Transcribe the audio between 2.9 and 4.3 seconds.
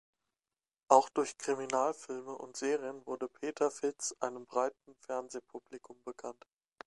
wurde Peter Fitz